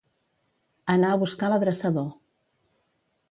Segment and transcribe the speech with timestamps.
[0.93, 2.09] Anar a buscar l'adreçador.